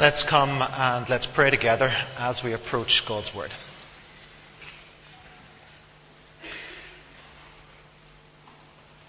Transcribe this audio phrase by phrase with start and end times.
[0.00, 3.50] Let's come and let's pray together as we approach God's Word.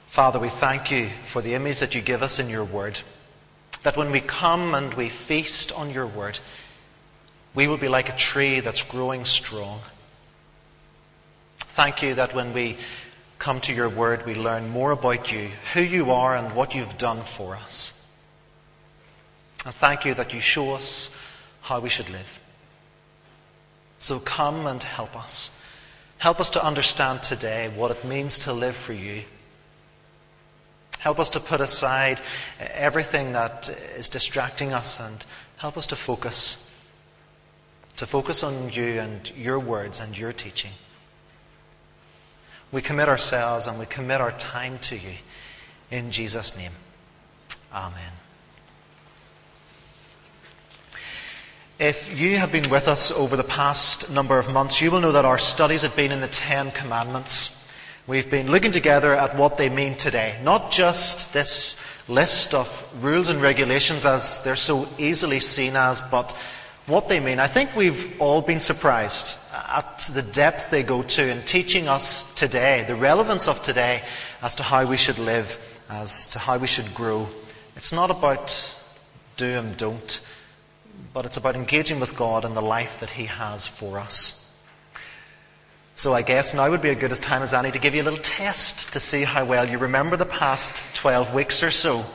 [0.07, 3.01] Father, we thank you for the image that you give us in your Word.
[3.83, 6.39] That when we come and we feast on your Word,
[7.53, 9.81] we will be like a tree that's growing strong.
[11.59, 12.77] Thank you that when we
[13.37, 16.97] come to your Word, we learn more about you, who you are, and what you've
[16.97, 17.98] done for us.
[19.65, 21.17] And thank you that you show us
[21.61, 22.39] how we should live.
[23.97, 25.61] So come and help us.
[26.17, 29.23] Help us to understand today what it means to live for you.
[30.99, 32.21] Help us to put aside
[32.59, 35.25] everything that is distracting us and
[35.57, 36.65] help us to focus.
[37.97, 40.71] To focus on you and your words and your teaching.
[42.71, 45.13] We commit ourselves and we commit our time to you.
[45.89, 46.71] In Jesus' name.
[47.73, 48.11] Amen.
[51.79, 55.13] If you have been with us over the past number of months, you will know
[55.13, 57.71] that our studies have been in the Ten Commandments.
[58.05, 60.37] We've been looking together at what they mean today.
[60.43, 66.33] Not just this list of rules and regulations as they're so easily seen as, but
[66.85, 67.39] what they mean.
[67.39, 72.35] I think we've all been surprised at the depth they go to in teaching us
[72.35, 74.03] today, the relevance of today
[74.41, 77.25] as to how we should live, as to how we should grow.
[77.77, 78.83] It's not about
[79.37, 80.19] do and don't
[81.13, 84.45] but it's about engaging with God and the life that He has for us.
[85.95, 88.01] So I guess now would be a good as time as any to give you
[88.01, 92.05] a little test to see how well you remember the past 12 weeks or so.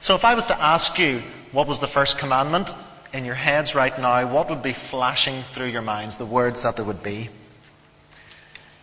[0.00, 2.72] So if I was to ask you what was the first commandment
[3.12, 6.76] in your heads right now, what would be flashing through your minds, the words that
[6.76, 7.28] there would be?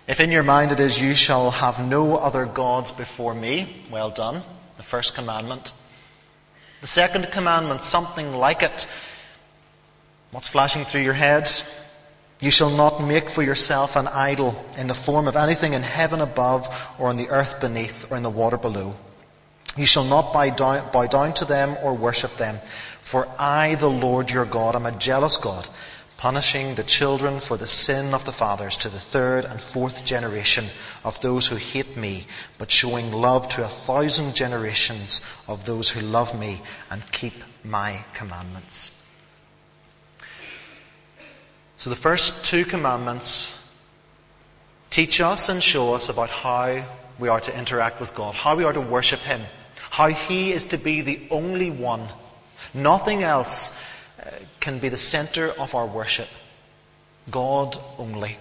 [0.07, 4.09] If in your mind it is, you shall have no other gods before me, well
[4.09, 4.43] done,
[4.77, 5.71] the first commandment.
[6.81, 8.87] The second commandment, something like it,
[10.35, 11.81] What's flashing through your heads?
[12.41, 16.19] You shall not make for yourself an idol in the form of anything in heaven
[16.19, 16.67] above,
[16.99, 18.95] or on the earth beneath, or in the water below.
[19.77, 22.57] You shall not bow down, bow down to them or worship them.
[23.01, 25.69] For I, the Lord your God, am a jealous God,
[26.17, 30.65] punishing the children for the sin of the fathers to the third and fourth generation
[31.05, 32.25] of those who hate me,
[32.57, 36.61] but showing love to a thousand generations of those who love me
[36.91, 39.04] and keep my commandments.
[41.85, 43.71] So the first two commandments
[44.89, 46.83] teach us and show us about how
[47.19, 49.39] we are to interact with God, how we are to worship Him,
[49.91, 52.07] how He is to be the only one.
[52.73, 53.79] Nothing else
[54.19, 56.27] uh, can be the center of our worship.
[57.29, 58.35] God only.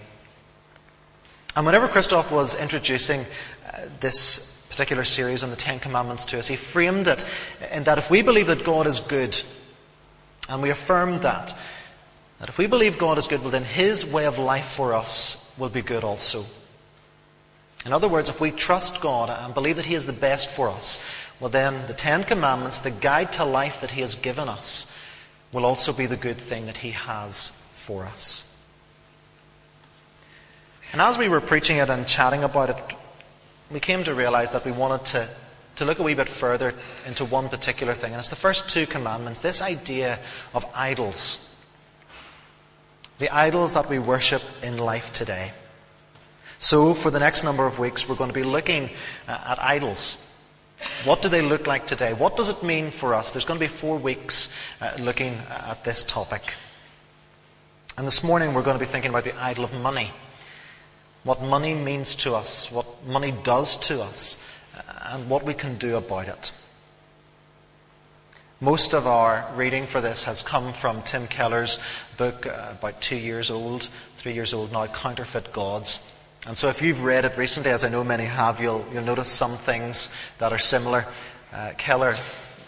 [1.55, 6.47] And whenever Christoph was introducing uh, this particular series on the Ten Commandments to us,
[6.47, 7.23] he framed it
[7.71, 9.39] in that if we believe that God is good,
[10.49, 11.53] and we affirm that,
[12.39, 15.55] that if we believe God is good, well, then His way of life for us
[15.57, 16.43] will be good also.
[17.85, 20.69] In other words, if we trust God and believe that He is the best for
[20.69, 20.99] us,
[21.39, 24.97] well, then the Ten Commandments, the guide to life that He has given us,
[25.51, 28.51] will also be the good thing that He has for us.
[30.91, 32.95] And as we were preaching it and chatting about it,
[33.69, 35.29] we came to realize that we wanted to,
[35.75, 36.73] to look a wee bit further
[37.05, 38.13] into one particular thing.
[38.13, 40.19] And it's the first two commandments this idea
[40.53, 41.44] of idols
[43.19, 45.51] the idols that we worship in life today.
[46.57, 48.89] So, for the next number of weeks, we're going to be looking
[49.27, 50.21] uh, at idols.
[51.03, 52.13] What do they look like today?
[52.13, 53.31] What does it mean for us?
[53.31, 56.55] There's going to be four weeks uh, looking at this topic.
[57.97, 60.11] And this morning, we're going to be thinking about the idol of money.
[61.23, 64.81] What money means to us, what money does to us, uh,
[65.13, 66.51] and what we can do about it.
[68.61, 71.77] Most of our reading for this has come from Tim Keller's
[72.15, 73.83] book, uh, about two years old,
[74.15, 76.17] three years old now, Counterfeit Gods.
[76.47, 79.27] And so if you've read it recently, as I know many have, you'll, you'll notice
[79.27, 81.05] some things that are similar.
[81.51, 82.15] Uh, Keller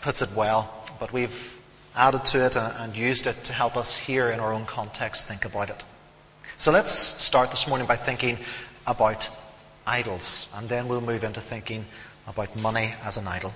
[0.02, 1.58] puts it well, but we've
[1.96, 5.30] added to it and, and used it to help us here in our own context
[5.30, 5.86] think about it.
[6.58, 8.40] So let's start this morning by thinking
[8.86, 9.30] about
[9.86, 11.86] idols, and then we'll move into thinking
[12.28, 13.54] about money as an idol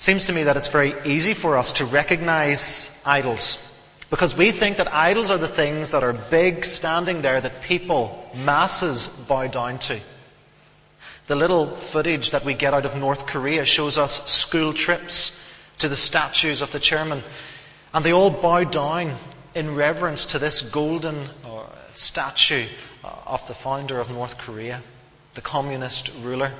[0.00, 3.70] seems to me that it's very easy for us to recognize idols
[4.08, 8.30] because we think that idols are the things that are big, standing there, that people,
[8.34, 10.00] masses, bow down to.
[11.26, 15.86] The little footage that we get out of North Korea shows us school trips to
[15.86, 17.22] the statues of the chairman,
[17.92, 19.14] and they all bow down
[19.54, 22.64] in reverence to this golden uh, statue
[23.04, 24.82] uh, of the founder of North Korea,
[25.34, 26.52] the communist ruler.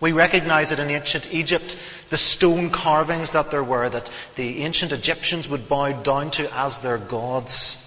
[0.00, 1.78] We recognize it in ancient Egypt,
[2.10, 6.78] the stone carvings that there were that the ancient Egyptians would bow down to as
[6.78, 7.82] their gods.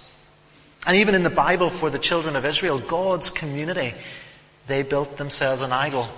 [0.86, 3.94] And even in the Bible for the children of Israel, God's community,
[4.66, 6.08] they built themselves an idol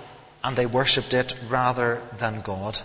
[0.43, 2.79] and they worshipped it rather than God.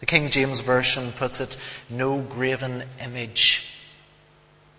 [0.00, 1.58] The King James Version puts it,
[1.88, 3.76] no graven image.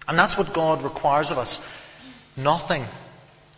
[0.07, 1.85] And that's what God requires of us.
[2.35, 2.85] Nothing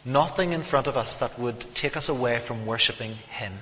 [0.06, 3.54] Nothing in front of us that would take us away from worshipping Him.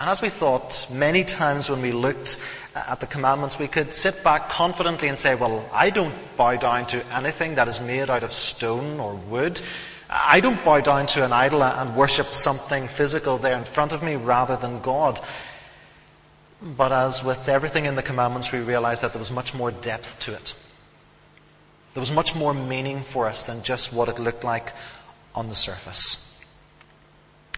[0.00, 2.38] And as we thought, many times when we looked
[2.74, 6.86] at the commandments, we could sit back confidently and say, Well, I don't bow down
[6.86, 9.60] to anything that is made out of stone or wood.
[10.08, 14.02] I don't bow down to an idol and worship something physical there in front of
[14.02, 15.20] me rather than God.
[16.62, 20.18] But as with everything in the commandments, we realized that there was much more depth
[20.20, 20.54] to it.
[21.94, 24.72] There was much more meaning for us than just what it looked like
[25.34, 26.44] on the surface.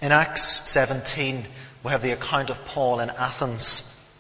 [0.00, 1.44] In Acts 17,
[1.84, 4.10] we have the account of Paul in Athens.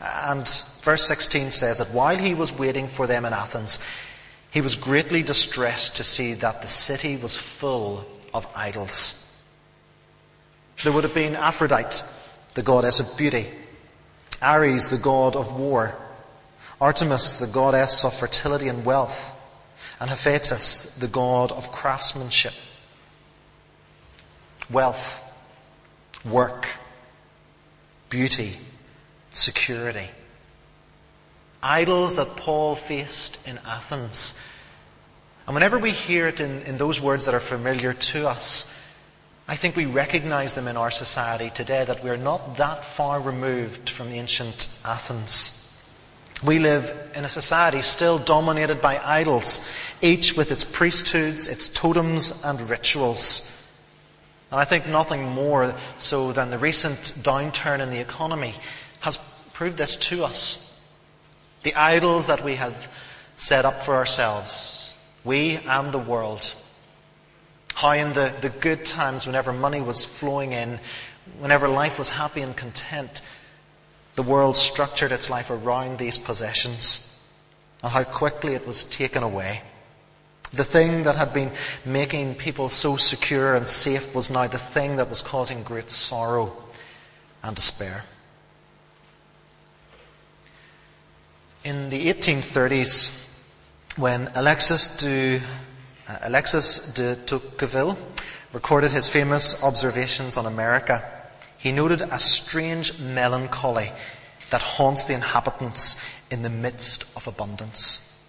[0.00, 0.48] And
[0.82, 3.80] verse 16 says that while he was waiting for them in Athens,
[4.50, 9.42] he was greatly distressed to see that the city was full of idols.
[10.82, 12.02] There would have been Aphrodite,
[12.54, 13.48] the goddess of beauty,
[14.42, 15.96] Ares, the god of war,
[16.84, 19.40] Artemis, the goddess of fertility and wealth,
[20.02, 22.52] and Hephaestus, the god of craftsmanship.
[24.70, 25.22] Wealth,
[26.26, 26.68] work,
[28.10, 28.50] beauty,
[29.30, 30.10] security.
[31.62, 34.38] Idols that Paul faced in Athens.
[35.46, 38.86] And whenever we hear it in, in those words that are familiar to us,
[39.48, 43.88] I think we recognize them in our society today that we're not that far removed
[43.88, 45.63] from ancient Athens.
[46.44, 52.44] We live in a society still dominated by idols, each with its priesthoods, its totems,
[52.44, 53.74] and rituals.
[54.50, 58.54] And I think nothing more so than the recent downturn in the economy
[59.00, 59.18] has
[59.54, 60.80] proved this to us.
[61.62, 62.92] The idols that we have
[63.36, 66.54] set up for ourselves, we and the world.
[67.74, 70.78] How in the, the good times, whenever money was flowing in,
[71.38, 73.22] whenever life was happy and content,
[74.16, 77.10] the world structured its life around these possessions
[77.82, 79.62] and how quickly it was taken away.
[80.52, 81.50] The thing that had been
[81.84, 86.52] making people so secure and safe was now the thing that was causing great sorrow
[87.42, 88.04] and despair.
[91.64, 93.42] In the 1830s,
[93.96, 95.40] when Alexis de,
[96.08, 97.98] uh, Alexis de Tocqueville
[98.52, 101.02] recorded his famous observations on America,
[101.64, 103.90] he noted a strange melancholy
[104.50, 108.28] that haunts the inhabitants in the midst of abundance.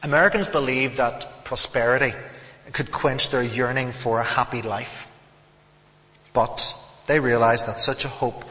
[0.00, 2.14] Americans believed that prosperity
[2.70, 5.08] could quench their yearning for a happy life.
[6.32, 6.72] But
[7.06, 8.44] they realized that such a hope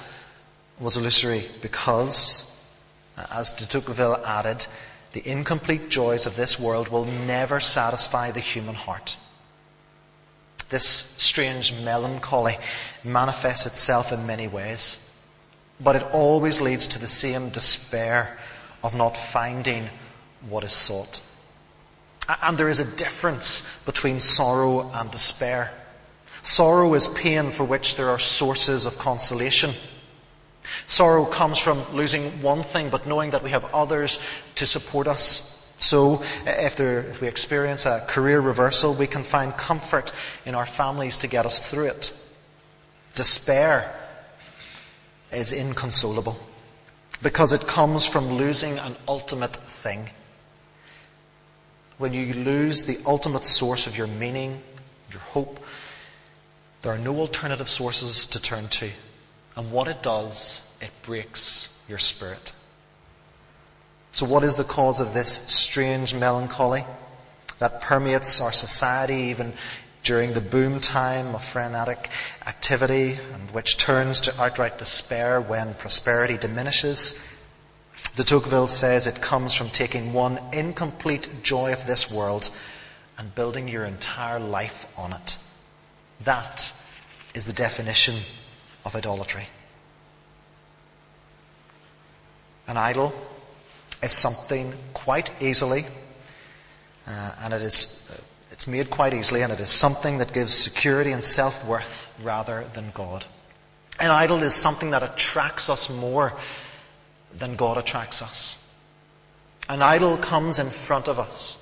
[0.77, 2.69] was illusory because,
[3.33, 4.67] as de Tocqueville added,
[5.13, 9.15] the incomplete joys of this world will never satisfy the human heart.
[10.73, 12.57] This strange melancholy
[13.03, 15.15] manifests itself in many ways,
[15.79, 18.39] but it always leads to the same despair
[18.83, 19.87] of not finding
[20.49, 21.21] what is sought.
[22.41, 25.69] And there is a difference between sorrow and despair.
[26.41, 29.69] Sorrow is pain for which there are sources of consolation.
[30.87, 34.17] Sorrow comes from losing one thing, but knowing that we have others
[34.55, 35.52] to support us.
[35.83, 40.13] So, if, there, if we experience a career reversal, we can find comfort
[40.45, 42.17] in our families to get us through it.
[43.15, 43.93] Despair
[45.33, 46.37] is inconsolable
[47.21, 50.09] because it comes from losing an ultimate thing.
[51.97, 54.61] When you lose the ultimate source of your meaning,
[55.11, 55.59] your hope,
[56.81, 58.89] there are no alternative sources to turn to.
[59.57, 62.53] And what it does, it breaks your spirit.
[64.13, 66.85] So, what is the cause of this strange melancholy
[67.57, 69.53] that permeates our society even
[70.03, 72.09] during the boom time of frenetic
[72.45, 77.43] activity and which turns to outright despair when prosperity diminishes?
[78.15, 82.51] De Tocqueville says it comes from taking one incomplete joy of this world
[83.17, 85.39] and building your entire life on it.
[86.21, 86.71] That
[87.33, 88.13] is the definition
[88.85, 89.47] of idolatry.
[92.67, 93.11] An idol
[94.03, 95.85] is something quite easily,
[97.07, 101.11] uh, and it is, it's made quite easily, and it is something that gives security
[101.11, 103.25] and self worth rather than God.
[103.99, 106.33] An idol is something that attracts us more
[107.35, 108.59] than God attracts us.
[109.69, 111.59] An idol comes in front of us,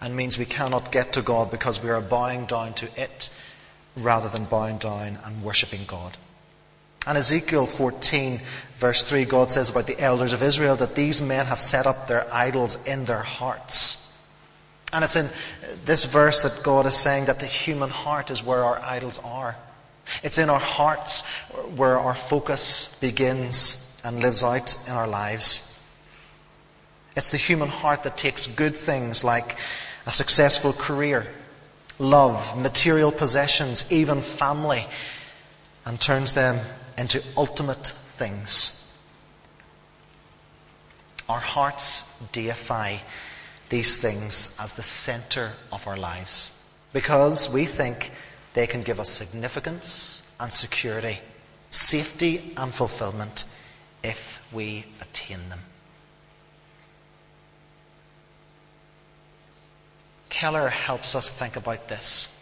[0.00, 3.30] and means we cannot get to God because we are bowing down to it
[3.96, 6.18] rather than bowing down and worshipping God.
[7.08, 8.38] And Ezekiel 14,
[8.76, 12.06] verse 3, God says about the elders of Israel that these men have set up
[12.06, 14.28] their idols in their hearts.
[14.92, 15.26] And it's in
[15.86, 19.56] this verse that God is saying that the human heart is where our idols are.
[20.22, 21.26] It's in our hearts
[21.76, 25.90] where our focus begins and lives out in our lives.
[27.16, 29.58] It's the human heart that takes good things like
[30.04, 31.26] a successful career,
[31.98, 34.84] love, material possessions, even family,
[35.86, 36.58] and turns them
[36.98, 39.00] into ultimate things.
[41.28, 42.96] Our hearts deify
[43.68, 48.10] these things as the center of our lives because we think
[48.54, 51.20] they can give us significance and security,
[51.70, 53.44] safety and fulfillment
[54.02, 55.60] if we attain them.
[60.30, 62.37] Keller helps us think about this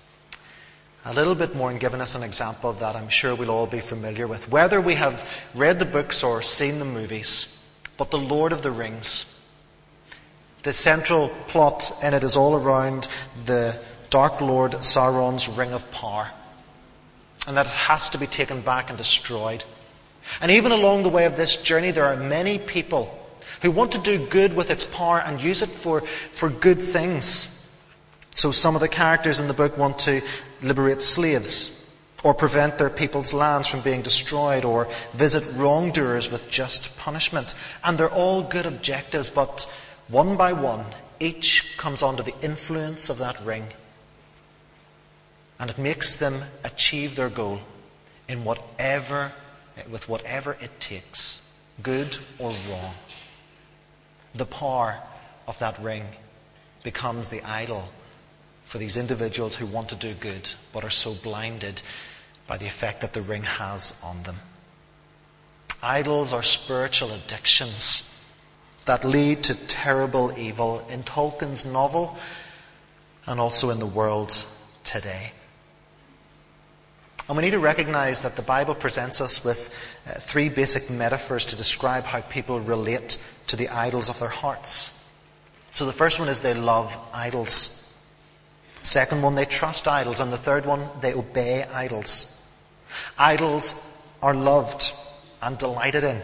[1.06, 3.78] a little bit more and giving us an example that I'm sure we'll all be
[3.78, 4.50] familiar with.
[4.50, 7.64] Whether we have read the books or seen the movies,
[7.96, 9.32] but The Lord of the Rings.
[10.64, 13.06] The central plot in it is all around
[13.44, 16.32] the Dark Lord Sauron's Ring of Power,
[17.46, 19.64] and that it has to be taken back and destroyed.
[20.40, 23.16] And even along the way of this journey, there are many people
[23.62, 27.52] who want to do good with its power and use it for, for good things.
[28.34, 30.20] So some of the characters in the book want to
[30.62, 36.98] liberate slaves, or prevent their people's lands from being destroyed, or visit wrongdoers with just
[36.98, 37.54] punishment.
[37.84, 39.64] And they're all good objectives, but
[40.08, 40.84] one by one,
[41.20, 43.68] each comes under the influence of that ring.
[45.58, 46.34] And it makes them
[46.64, 47.60] achieve their goal
[48.28, 49.32] in whatever,
[49.88, 52.94] with whatever it takes, good or wrong.
[54.34, 54.98] The power
[55.46, 56.04] of that ring
[56.82, 57.88] becomes the idol
[58.66, 61.82] for these individuals who want to do good but are so blinded
[62.46, 64.36] by the effect that the ring has on them.
[65.82, 68.12] Idols are spiritual addictions
[68.86, 72.16] that lead to terrible evil in Tolkien's novel
[73.26, 74.46] and also in the world
[74.84, 75.32] today.
[77.28, 81.44] And we need to recognize that the Bible presents us with uh, three basic metaphors
[81.46, 83.18] to describe how people relate
[83.48, 85.04] to the idols of their hearts.
[85.72, 87.85] So the first one is they love idols.
[88.86, 90.20] Second one, they trust idols.
[90.20, 92.48] And the third one, they obey idols.
[93.18, 94.92] Idols are loved
[95.42, 96.20] and delighted in.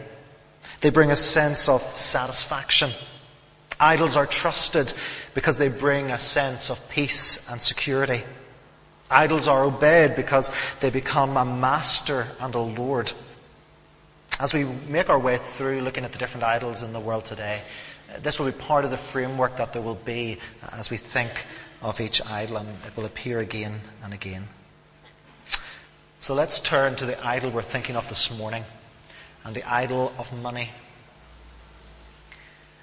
[0.81, 2.91] They bring a sense of satisfaction.
[3.81, 4.95] Idols are trusted
[5.35, 8.23] because they bring a sense of peace and security.
[9.11, 13.13] Idols are obeyed because they become a master and a lord.
[14.39, 17.61] As we make our way through looking at the different idols in the world today,
[18.21, 20.39] this will be part of the framework that there will be
[20.75, 21.45] as we think
[21.83, 24.49] of each idol, and it will appear again and again.
[26.19, 28.65] So let's turn to the idol we're thinking of this morning,
[29.45, 30.71] and the idol of money.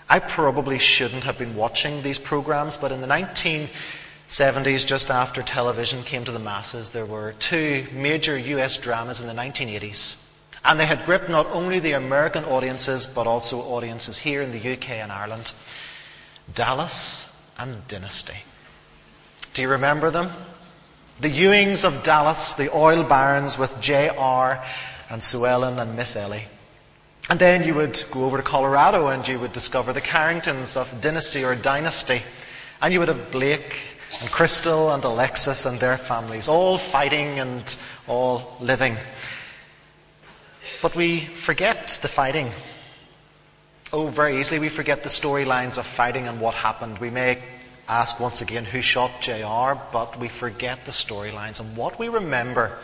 [0.10, 6.04] I probably shouldn't have been watching these programs, but in the 1970s, just after television
[6.04, 10.26] came to the masses, there were two major US dramas in the 1980s.
[10.66, 14.74] And they had gripped not only the American audiences, but also audiences here in the
[14.74, 15.54] UK and Ireland
[16.54, 18.44] Dallas and Dynasty.
[19.60, 20.30] Do you remember them?
[21.20, 24.64] The Ewings of Dallas, the oil barons with J.R.
[25.10, 26.46] and Sue Ellen and Miss Ellie.
[27.30, 31.02] And then you would go over to Colorado and you would discover the Carringtons of
[31.02, 32.22] Dynasty or Dynasty.
[32.82, 37.76] And you would have Blake and Krystle and Alexis and their families, all fighting and
[38.08, 38.96] all living.
[40.82, 42.50] But we forget the fighting.
[43.92, 47.00] Oh, very easily we forget the storylines of fighting and what happened.
[47.00, 47.40] We may
[47.90, 51.60] ask once again who shot JR, but we forget the storylines.
[51.60, 52.78] And what we remember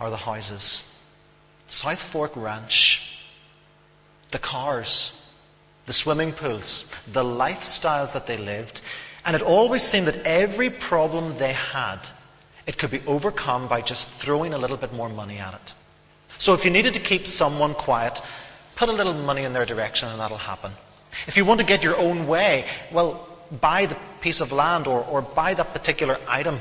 [0.00, 0.88] are the houses
[1.68, 3.24] South Fork Ranch,
[4.30, 5.18] the cars,
[5.86, 8.82] the swimming pools, the lifestyles that they lived.
[9.24, 11.98] And it always seemed that every problem they had,
[12.66, 15.74] it could be overcome by just throwing a little bit more money at it.
[16.38, 18.20] So if you needed to keep someone quiet,
[18.76, 20.72] put a little money in their direction and that'll happen.
[21.26, 23.28] If you want to get your own way, well,
[23.60, 26.60] buy the piece of land or, or buy that particular item.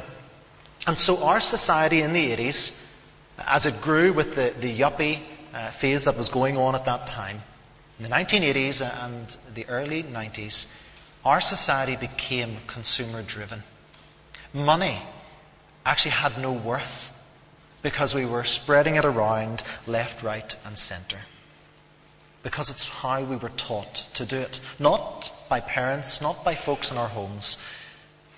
[0.87, 2.85] And so our society in the 80s,
[3.45, 5.19] as it grew with the, the yuppie
[5.53, 7.41] uh, phase that was going on at that time,
[7.99, 10.75] in the 1980s and the early 90s,
[11.23, 13.63] our society became consumer driven.
[14.53, 14.97] Money
[15.85, 17.15] actually had no worth
[17.83, 21.19] because we were spreading it around left, right, and centre
[22.43, 24.59] because it's how we were taught to do it.
[24.79, 27.57] Not by parents, not by folks in our homes,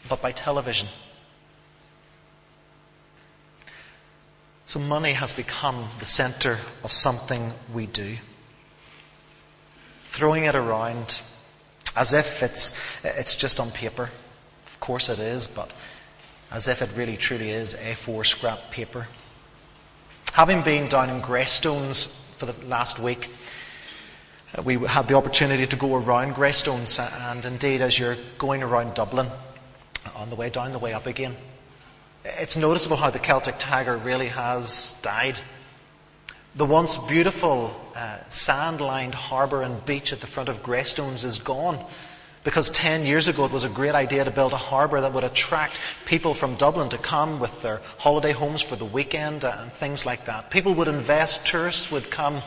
[0.09, 0.89] but by television.
[4.65, 8.15] So money has become the center of something we do.
[10.01, 11.21] Throwing it around
[11.95, 14.09] as if it's, it's just on paper.
[14.65, 15.73] Of course it is, but
[16.51, 19.07] as if it really truly is A4 scrap paper.
[20.33, 23.29] Having been down in Greystones for the last week,
[24.63, 29.27] we had the opportunity to go around Greystones, and indeed, as you're going around Dublin,
[30.15, 31.35] on the way down, the way up again,
[32.23, 35.41] it's noticeable how the Celtic Tiger really has died.
[36.55, 41.39] The once beautiful uh, sand lined harbour and beach at the front of Greystones is
[41.39, 41.83] gone
[42.43, 45.23] because 10 years ago it was a great idea to build a harbour that would
[45.23, 50.05] attract people from Dublin to come with their holiday homes for the weekend and things
[50.05, 50.49] like that.
[50.49, 52.41] People would invest, tourists would come.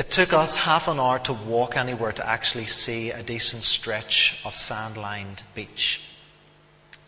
[0.00, 4.40] It took us half an hour to walk anywhere to actually see a decent stretch
[4.46, 6.00] of sand lined beach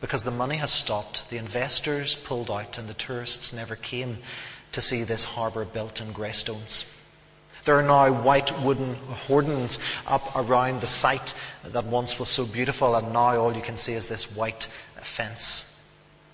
[0.03, 4.19] because the money has stopped, the investors pulled out, and the tourists never came
[4.73, 7.03] to see this harbour built in Greystones.
[7.65, 8.97] There are now white wooden
[9.27, 11.33] hoardings up around the site
[11.65, 14.65] that once was so beautiful, and now all you can see is this white
[14.97, 15.83] fence.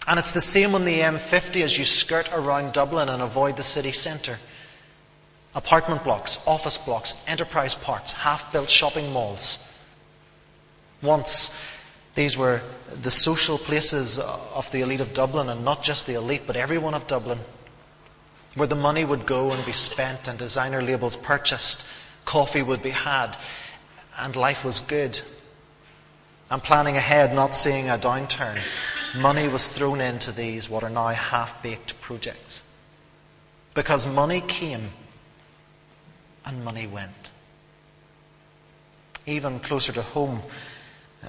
[0.08, 3.62] And it's the same on the M50 as you skirt around Dublin and avoid the
[3.62, 4.40] city centre.
[5.58, 9.68] Apartment blocks, office blocks, enterprise parks, half built shopping malls.
[11.02, 11.60] Once
[12.14, 12.60] these were
[13.02, 16.94] the social places of the elite of Dublin, and not just the elite, but everyone
[16.94, 17.40] of Dublin,
[18.54, 21.88] where the money would go and be spent, and designer labels purchased,
[22.24, 23.36] coffee would be had,
[24.16, 25.20] and life was good.
[26.52, 28.60] And planning ahead, not seeing a downturn,
[29.16, 32.62] money was thrown into these, what are now half baked projects.
[33.74, 34.90] Because money came
[36.48, 37.30] and money went.
[39.26, 40.40] Even closer to home,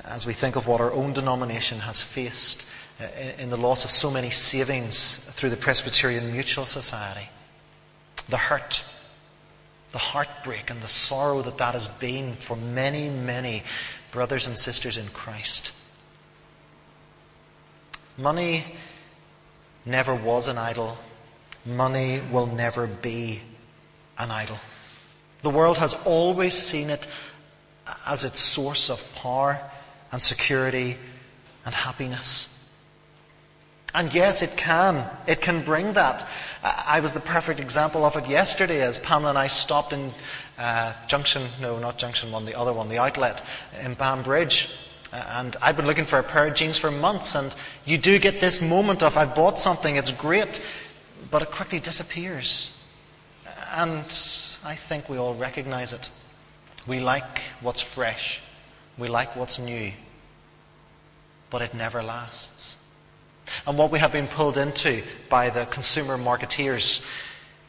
[0.05, 2.69] as we think of what our own denomination has faced
[3.01, 3.05] uh,
[3.37, 7.27] in the loss of so many savings through the Presbyterian Mutual Society.
[8.29, 8.83] The hurt,
[9.91, 13.63] the heartbreak, and the sorrow that that has been for many, many
[14.11, 15.75] brothers and sisters in Christ.
[18.17, 18.65] Money
[19.85, 20.97] never was an idol.
[21.65, 23.41] Money will never be
[24.17, 24.57] an idol.
[25.41, 27.07] The world has always seen it
[28.05, 29.61] as its source of power
[30.11, 30.97] and security
[31.65, 32.55] and happiness.
[33.93, 35.09] And yes, it can.
[35.25, 36.27] It can bring that.
[36.63, 40.11] I was the perfect example of it yesterday as Pamela and I stopped in
[40.59, 43.43] uh, Junction, no, not Junction 1, the other one, the outlet
[43.81, 44.75] in Banbridge.
[45.11, 48.41] And I've been looking for a pair of jeans for months, and you do get
[48.41, 50.61] this moment of, I've bought something, it's great,
[51.31, 52.77] but it quickly disappears.
[53.71, 54.05] And
[54.63, 56.09] I think we all recognize it.
[56.85, 58.41] We like what's fresh.
[58.97, 59.93] We like what's new,
[61.49, 62.77] but it never lasts.
[63.65, 67.09] And what we have been pulled into by the consumer marketeers,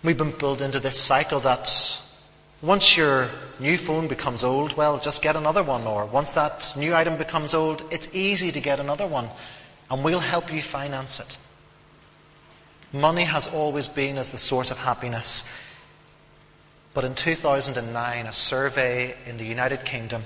[0.03, 2.03] we've been pulled into this cycle that
[2.63, 5.87] once your new phone becomes old, well, just get another one.
[5.87, 9.29] Or once that new item becomes old, it's easy to get another one.
[9.91, 11.39] And we'll help you finance it.
[12.93, 15.70] Money has always been as the source of happiness.
[16.93, 20.25] But in 2009, a survey in the United Kingdom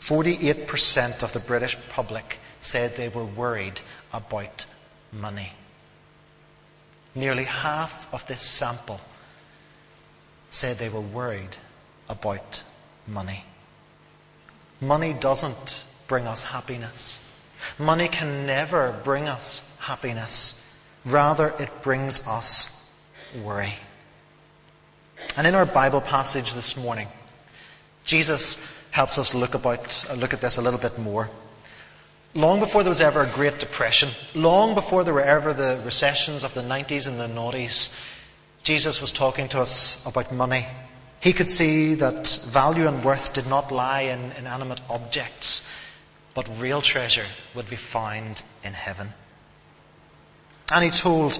[0.00, 3.80] 48% of the British public said they were worried
[4.12, 4.66] about
[5.12, 5.52] money.
[7.14, 9.00] Nearly half of this sample
[10.50, 11.56] said they were worried
[12.08, 12.62] about
[13.06, 13.44] money.
[14.80, 17.22] Money doesn't bring us happiness.
[17.78, 20.78] Money can never bring us happiness.
[21.04, 22.94] Rather, it brings us
[23.42, 23.74] worry.
[25.36, 27.08] And in our Bible passage this morning,
[28.06, 31.28] Jesus helps us look, about, look at this a little bit more.
[32.34, 36.42] Long before there was ever a Great Depression, long before there were ever the recessions
[36.42, 37.94] of the 90s and the noughties,
[38.62, 40.66] Jesus was talking to us about money.
[41.20, 45.68] He could see that value and worth did not lie in inanimate objects,
[46.34, 49.12] but real treasure would be found in heaven.
[50.72, 51.38] And he told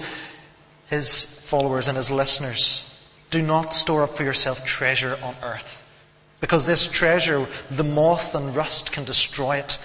[0.87, 2.86] his followers and his listeners
[3.29, 5.87] do not store up for yourself treasure on earth
[6.39, 9.79] because this treasure, the moth and rust can destroy it.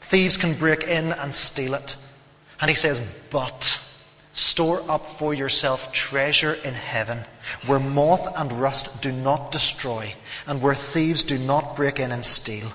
[0.00, 1.96] Thieves can break in and steal it.
[2.60, 3.84] And he says, But
[4.32, 7.18] store up for yourself treasure in heaven,
[7.66, 10.14] where moth and rust do not destroy,
[10.46, 12.72] and where thieves do not break in and steal.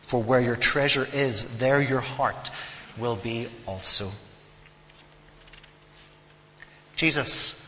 [0.00, 2.50] For where your treasure is, there your heart
[2.96, 4.08] will be also.
[6.96, 7.67] Jesus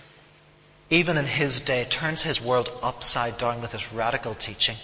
[0.90, 4.76] even in his day, turns his world upside down with his radical teaching.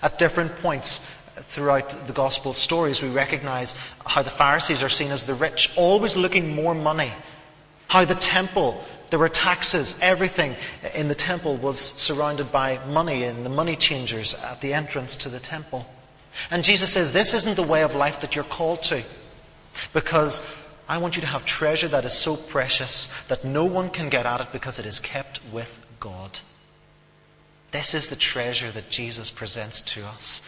[0.00, 0.98] At different points
[1.36, 3.74] throughout the gospel stories, we recognize
[4.06, 7.12] how the Pharisees are seen as the rich, always looking more money.
[7.88, 10.54] How the temple, there were taxes, everything
[10.94, 15.28] in the temple was surrounded by money and the money changers at the entrance to
[15.28, 15.86] the temple.
[16.50, 19.02] And Jesus says, This isn't the way of life that you're called to.
[19.92, 20.40] Because
[20.92, 24.26] I want you to have treasure that is so precious that no one can get
[24.26, 26.40] at it because it is kept with God.
[27.70, 30.46] This is the treasure that Jesus presents to us.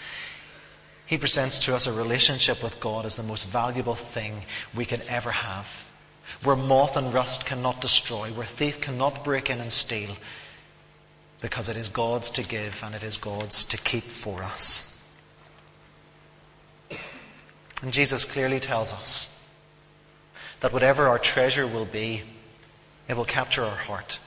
[1.06, 4.42] He presents to us a relationship with God as the most valuable thing
[4.74, 5.82] we can ever have,
[6.42, 10.14] where moth and rust cannot destroy, where thief cannot break in and steal,
[11.40, 15.10] because it is God's to give and it is God's to keep for us.
[17.80, 19.43] And Jesus clearly tells us
[20.64, 22.22] that whatever our treasure will be,
[23.06, 24.18] it will capture our heart.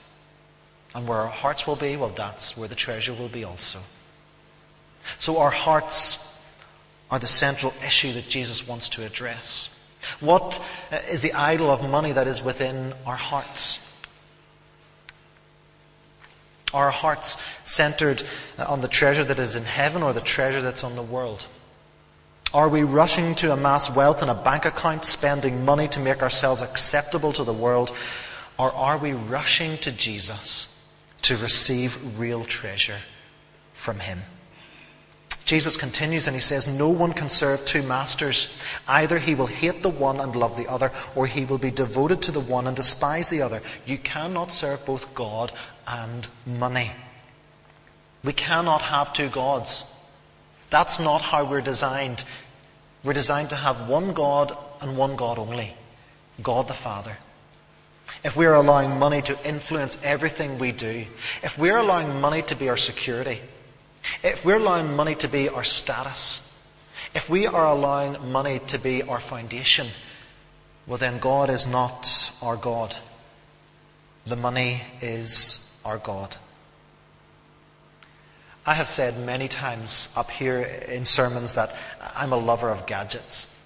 [0.94, 3.80] And where our hearts will be, well, that's where the treasure will be also.
[5.18, 6.48] So our hearts
[7.10, 9.84] are the central issue that Jesus wants to address.
[10.20, 14.00] What uh, is the idol of money that is within our hearts?
[16.72, 17.36] Are our hearts
[17.68, 18.22] centered
[18.56, 21.48] uh, on the treasure that is in heaven or the treasure that's on the world?
[22.54, 26.62] Are we rushing to amass wealth in a bank account, spending money to make ourselves
[26.62, 27.92] acceptable to the world?
[28.58, 30.82] Or are we rushing to Jesus
[31.22, 32.98] to receive real treasure
[33.74, 34.22] from Him?
[35.48, 38.62] Jesus continues and he says, No one can serve two masters.
[38.86, 42.20] Either he will hate the one and love the other, or he will be devoted
[42.20, 43.62] to the one and despise the other.
[43.86, 45.50] You cannot serve both God
[45.86, 46.90] and money.
[48.22, 49.97] We cannot have two gods.
[50.70, 52.24] That's not how we're designed.
[53.02, 55.74] We're designed to have one God and one God only
[56.42, 57.16] God the Father.
[58.24, 61.04] If we're allowing money to influence everything we do,
[61.42, 63.40] if we're allowing money to be our security,
[64.22, 66.44] if we're allowing money to be our status,
[67.14, 69.86] if we are allowing money to be our foundation,
[70.86, 72.94] well, then God is not our God.
[74.26, 76.36] The money is our God.
[78.68, 81.74] I have said many times up here in sermons that
[82.14, 83.58] I'm a lover of gadgets.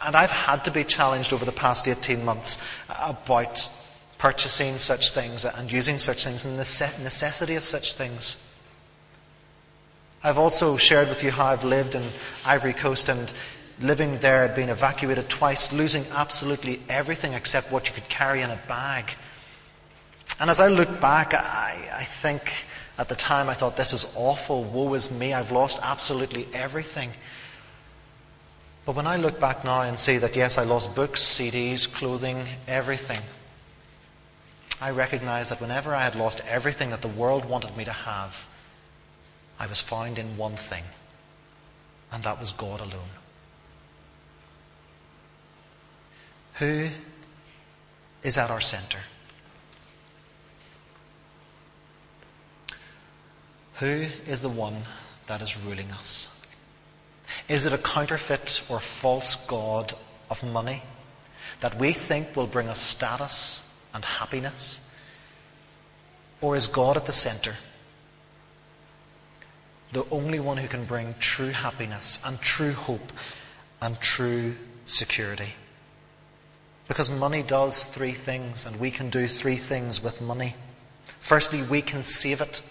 [0.00, 3.68] And I've had to be challenged over the past 18 months about
[4.16, 6.58] purchasing such things and using such things and the
[7.02, 8.56] necessity of such things.
[10.22, 12.04] I've also shared with you how I've lived in
[12.44, 13.34] Ivory Coast and
[13.80, 18.60] living there, being evacuated twice, losing absolutely everything except what you could carry in a
[18.68, 19.10] bag.
[20.38, 24.14] And as I look back, I, I think at the time, I thought, this is
[24.16, 24.64] awful.
[24.64, 25.32] Woe is me.
[25.32, 27.10] I've lost absolutely everything.
[28.86, 32.46] But when I look back now and see that, yes, I lost books, CDs, clothing,
[32.68, 33.20] everything,
[34.80, 38.46] I recognize that whenever I had lost everything that the world wanted me to have,
[39.58, 40.84] I was found in one thing,
[42.12, 43.10] and that was God alone.
[46.54, 46.86] Who
[48.22, 48.98] is at our center?
[53.76, 54.76] Who is the one
[55.26, 56.42] that is ruling us?
[57.48, 59.94] Is it a counterfeit or false God
[60.30, 60.82] of money
[61.60, 64.80] that we think will bring us status and happiness?
[66.40, 67.56] Or is God at the center?
[69.92, 73.12] The only one who can bring true happiness and true hope
[73.80, 75.54] and true security.
[76.88, 80.54] Because money does three things, and we can do three things with money.
[81.18, 82.62] Firstly, we can save it.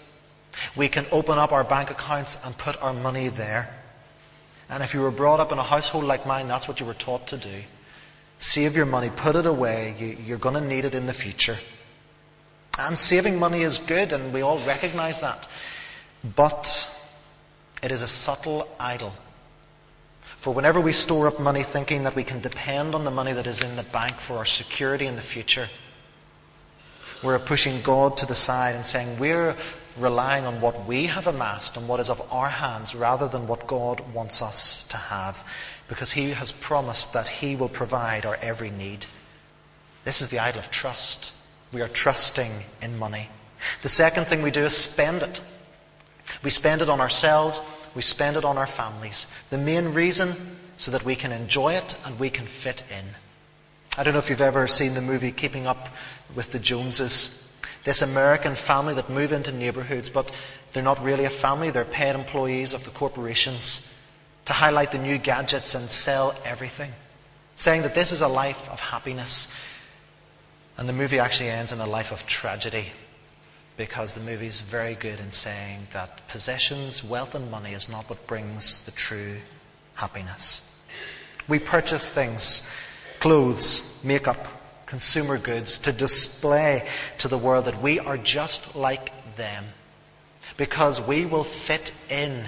[0.76, 3.74] We can open up our bank accounts and put our money there.
[4.70, 6.94] And if you were brought up in a household like mine, that's what you were
[6.94, 7.64] taught to do.
[8.38, 10.18] Save your money, put it away.
[10.26, 11.56] You, are going to need it in the future.
[12.80, 15.48] And saving money is good, and we all recognize that.
[16.36, 16.90] But
[17.82, 19.14] it is a subtle idol.
[20.38, 23.48] For whenever we store up money thinking that we can depend on the money that
[23.48, 25.70] is in the bank for our security in the future,
[27.22, 29.56] we're pushing God to the side and saying, We're
[29.98, 33.68] relying on what we have amassed and what is of our hands rather than what
[33.68, 35.44] God wants us to have,
[35.88, 39.06] because He has promised that He will provide our every need.
[40.04, 41.34] This is the idol of trust.
[41.72, 42.52] We are trusting
[42.82, 43.30] in money.
[43.82, 45.42] The second thing we do is spend it.
[46.44, 47.62] We spend it on ourselves,
[47.96, 49.28] we spend it on our families.
[49.50, 50.30] The main reason
[50.78, 53.06] so that we can enjoy it and we can fit in.
[53.98, 55.90] I don't know if you've ever seen the movie Keeping Up
[56.36, 57.43] with the Joneses
[57.84, 60.32] this American family that move into neighborhoods, but
[60.72, 63.90] they're not really a family, they're paid employees of the corporations
[64.46, 66.92] to highlight the new gadgets and sell everything,
[67.56, 69.56] saying that this is a life of happiness.
[70.78, 72.88] And the movie actually ends in a life of tragedy
[73.78, 78.10] because the movie is very good in saying that possessions, wealth, and money is not
[78.10, 79.38] what brings the true
[79.96, 80.86] happiness.
[81.48, 82.76] We purchase things,
[83.20, 84.48] clothes, makeup,
[84.94, 89.66] consumer goods, to display to the world that we are just like them
[90.56, 92.46] because we will fit in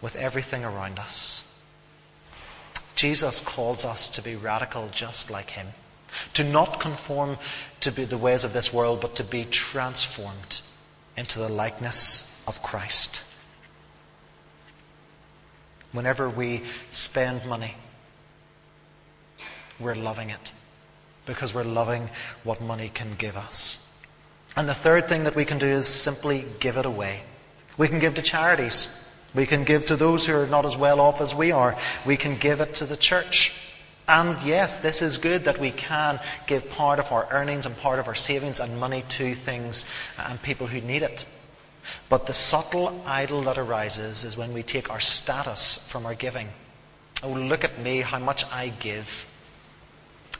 [0.00, 1.60] with everything around us.
[2.94, 5.66] Jesus calls us to be radical just like him,
[6.34, 7.36] to not conform
[7.80, 10.60] to the ways of this world, but to be transformed
[11.16, 13.24] into the likeness of Christ.
[15.90, 17.74] Whenever we spend money,
[19.80, 20.52] we're loving it
[21.28, 22.10] because we're loving
[22.42, 23.96] what money can give us.
[24.56, 27.22] And the third thing that we can do is simply give it away.
[27.76, 29.14] We can give to charities.
[29.34, 31.76] We can give to those who are not as well off as we are.
[32.04, 33.74] We can give it to the church.
[34.08, 37.98] And yes, this is good that we can give part of our earnings and part
[37.98, 39.84] of our savings and money to things
[40.18, 41.26] and people who need it.
[42.08, 46.48] But the subtle idol that arises is when we take our status from our giving.
[47.22, 49.27] Oh, look at me, how much I give.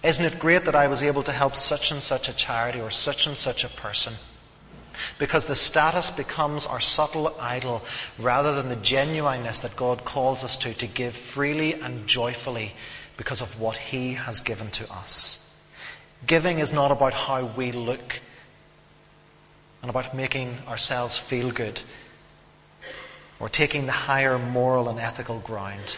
[0.02, 2.90] Isn't it great that I was able to help such and such a charity or
[2.90, 4.14] such and such a person?
[5.18, 7.84] Because the status becomes our subtle idol
[8.18, 12.74] rather than the genuineness that God calls us to, to give freely and joyfully
[13.16, 15.62] because of what He has given to us.
[16.26, 18.20] Giving is not about how we look
[19.82, 21.82] and about making ourselves feel good
[23.40, 25.96] or taking the higher moral and ethical ground.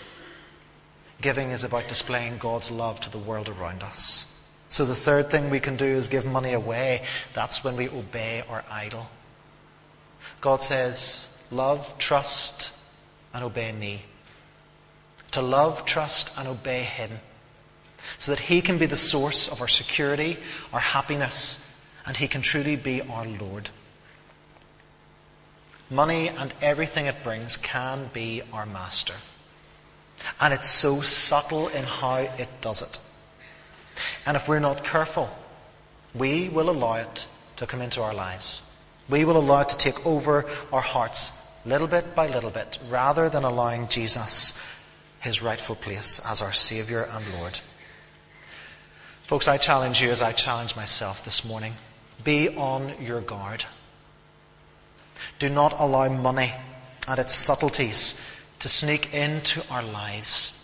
[1.20, 4.48] Giving is about displaying God's love to the world around us.
[4.68, 7.02] So the third thing we can do is give money away.
[7.34, 9.10] That's when we obey our idol.
[10.40, 12.72] God says, Love, trust,
[13.34, 14.04] and obey me.
[15.32, 17.18] To love, trust, and obey Him.
[18.18, 20.38] So that He can be the source of our security,
[20.72, 21.74] our happiness,
[22.06, 23.70] and He can truly be our Lord.
[25.90, 29.14] Money and everything it brings can be our master.
[30.40, 33.00] And it's so subtle in how it does it.
[34.26, 35.30] And if we're not careful,
[36.14, 38.66] we will allow it to come into our lives.
[39.08, 43.28] We will allow it to take over our hearts little bit by little bit, rather
[43.28, 44.82] than allowing Jesus
[45.20, 47.60] his rightful place as our Saviour and Lord.
[49.24, 51.74] Folks, I challenge you as I challenge myself this morning
[52.24, 53.64] be on your guard.
[55.38, 56.52] Do not allow money
[57.08, 58.29] and its subtleties
[58.60, 60.60] to sneak into our lives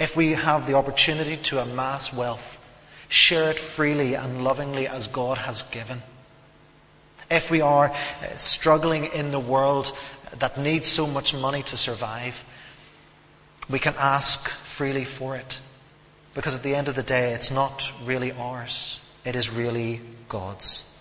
[0.00, 2.58] if we have the opportunity to amass wealth,
[3.08, 6.02] share it freely and lovingly as God has given.
[7.30, 9.92] If we are uh, struggling in the world
[10.38, 12.42] that needs so much money to survive,
[13.68, 15.60] we can ask freely for it.
[16.34, 20.96] Because at the end of the day, it's not really ours, it is really God's.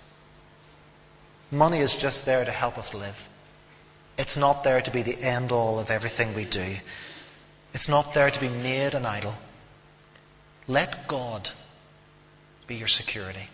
[1.51, 3.29] Money is just there to help us live.
[4.19, 6.75] It's not there to be the end all of everything we do.
[7.73, 9.35] It's not there to be made an idol.
[10.67, 11.51] Let God
[12.67, 13.47] be your security.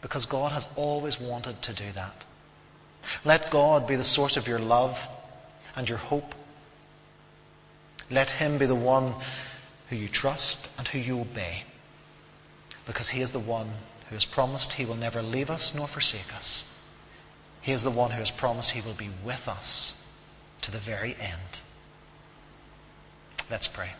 [0.00, 2.24] Because God has always wanted to do that.
[3.24, 5.08] Let God be the source of your love
[5.74, 6.32] and your hope.
[8.12, 9.14] Let Him be the one
[9.88, 11.64] who you trust and who you obey.
[12.86, 13.70] Because He is the one
[14.08, 16.69] who has promised He will never leave us nor forsake us.
[17.60, 20.06] He is the one who has promised He will be with us
[20.62, 21.60] to the very end.
[23.50, 23.90] Let's pray.